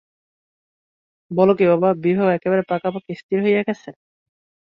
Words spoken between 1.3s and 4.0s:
বল কী বাবা, বিবাহ একেবারে পাকাপাকি স্থির হইয়া গেছে?